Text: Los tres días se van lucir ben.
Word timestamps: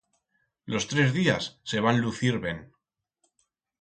Los 0.65 0.87
tres 0.87 1.13
días 1.13 1.59
se 1.61 1.79
van 1.79 2.01
lucir 2.01 2.39
ben. 2.39 2.59